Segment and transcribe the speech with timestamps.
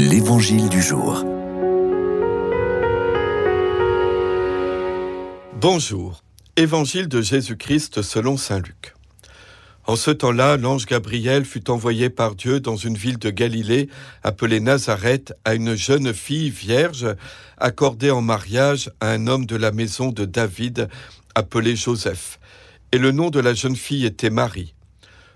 [0.00, 1.24] L'Évangile du jour.
[5.60, 6.22] Bonjour.
[6.54, 8.94] Évangile de Jésus-Christ selon Saint Luc.
[9.86, 13.88] En ce temps-là, l'ange Gabriel fut envoyé par Dieu dans une ville de Galilée
[14.22, 17.08] appelée Nazareth à une jeune fille vierge
[17.56, 20.88] accordée en mariage à un homme de la maison de David
[21.34, 22.38] appelé Joseph.
[22.92, 24.74] Et le nom de la jeune fille était Marie.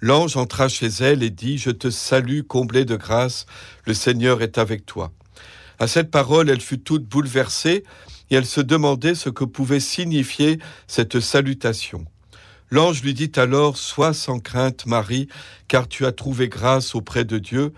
[0.00, 3.46] L'ange entra chez elle et dit, Je te salue, comblée de grâce,
[3.84, 5.12] le Seigneur est avec toi.
[5.78, 7.84] À cette parole, elle fut toute bouleversée,
[8.30, 12.04] et elle se demandait ce que pouvait signifier cette salutation.
[12.70, 15.28] L'ange lui dit alors, Sois sans crainte, Marie,
[15.68, 17.72] car tu as trouvé grâce auprès de Dieu.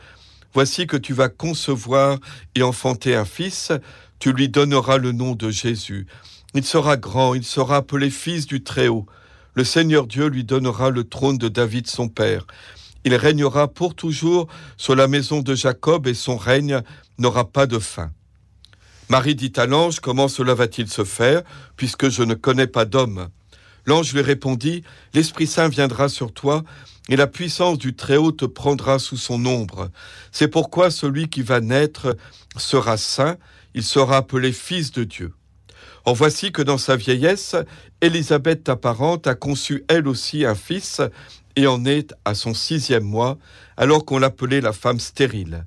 [0.54, 2.18] Voici que tu vas concevoir
[2.54, 3.73] et enfanter un fils,
[4.18, 6.06] tu lui donneras le nom de Jésus.
[6.54, 9.06] Il sera grand, il sera appelé fils du Très-Haut.
[9.55, 12.47] Le Seigneur Dieu lui donnera le trône de David son père.
[13.05, 16.82] Il régnera pour toujours sur la maison de Jacob et son règne
[17.18, 18.10] n'aura pas de fin.
[19.09, 21.43] Marie dit à l'ange, Comment cela va-t-il se faire,
[21.77, 23.29] puisque je ne connais pas d'homme?
[23.87, 24.82] L'ange lui répondit,
[25.15, 26.62] L'Esprit Saint viendra sur toi,
[27.09, 29.90] et la puissance du Très-Haut te prendra sous son ombre.
[30.30, 32.16] C'est pourquoi celui qui va naître
[32.59, 33.38] sera saint,
[33.74, 35.33] il sera appelé Fils de Dieu.
[36.04, 37.57] Or voici que dans sa vieillesse,
[38.01, 41.01] Élisabeth ta parente a conçu elle aussi un fils,
[41.57, 43.37] et en est à son sixième mois,
[43.77, 45.66] alors qu'on l'appelait la femme stérile,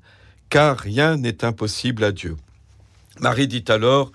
[0.50, 2.38] car rien n'est impossible à Dieu.
[3.20, 4.12] Marie dit alors,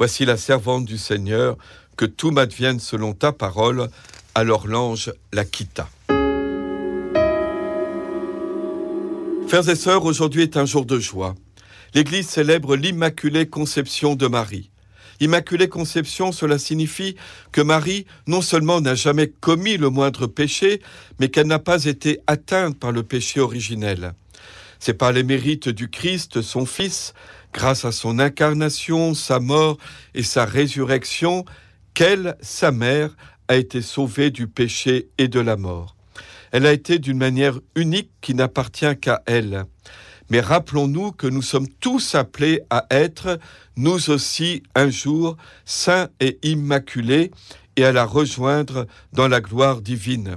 [0.00, 1.58] Voici la servante du Seigneur,
[1.94, 3.90] que tout m'advienne selon ta parole.
[4.34, 5.90] Alors l'ange la quitta.
[9.46, 11.34] Frères et sœurs, aujourd'hui est un jour de joie.
[11.92, 14.70] L'Église célèbre l'Immaculée Conception de Marie.
[15.20, 17.14] Immaculée Conception, cela signifie
[17.52, 20.80] que Marie non seulement n'a jamais commis le moindre péché,
[21.18, 24.14] mais qu'elle n'a pas été atteinte par le péché originel.
[24.78, 27.12] C'est par les mérites du Christ, son Fils,
[27.52, 29.76] grâce à son incarnation, sa mort
[30.14, 31.44] et sa résurrection,
[31.92, 33.14] qu'elle, sa mère,
[33.48, 35.96] a été sauvée du péché et de la mort.
[36.52, 39.64] Elle a été d'une manière unique qui n'appartient qu'à elle.
[40.30, 43.38] Mais rappelons-nous que nous sommes tous appelés à être,
[43.76, 47.32] nous aussi, un jour, saints et immaculés,
[47.76, 50.36] et à la rejoindre dans la gloire divine,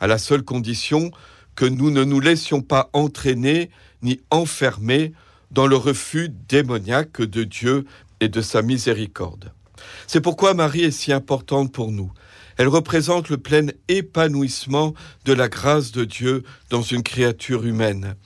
[0.00, 1.10] à la seule condition
[1.54, 3.70] que nous ne nous laissions pas entraîner
[4.02, 5.12] ni enfermer
[5.50, 7.84] dans le refus démoniaque de Dieu
[8.20, 9.52] et de sa miséricorde.
[10.06, 12.12] C'est pourquoi Marie est si importante pour nous.
[12.58, 14.92] Elle représente le plein épanouissement
[15.24, 18.16] de la grâce de Dieu dans une créature humaine.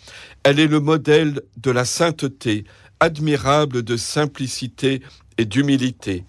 [0.42, 2.64] Elle est le modèle de la sainteté,
[2.98, 5.02] admirable de simplicité
[5.38, 6.24] et d'humilité.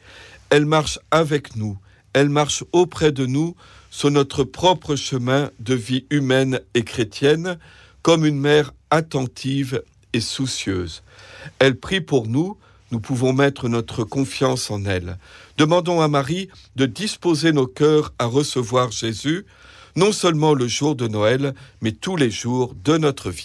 [0.50, 1.78] Elle marche avec nous,
[2.14, 3.56] elle marche auprès de nous
[3.90, 7.58] sur notre propre chemin de vie humaine et chrétienne,
[8.02, 9.81] comme une mère attentive
[10.14, 11.03] et soucieuse.
[11.59, 12.58] Elle prie pour nous,
[12.94, 15.18] nous pouvons mettre notre confiance en elle.
[15.58, 19.48] Demandons à Marie de disposer nos cœurs à recevoir Jésus,
[19.96, 23.42] non seulement le jour de Noël, mais tous les jours de notre vie.